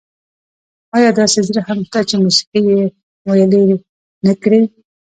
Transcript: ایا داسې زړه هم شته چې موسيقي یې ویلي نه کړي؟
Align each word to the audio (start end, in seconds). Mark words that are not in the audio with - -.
ایا 0.97 1.09
داسې 1.19 1.39
زړه 1.47 1.61
هم 1.67 1.79
شته 1.87 1.99
چې 2.09 2.15
موسيقي 2.23 2.61
یې 2.71 2.83
ویلي 3.27 3.63
نه 4.25 4.33
کړي؟ 4.41 4.61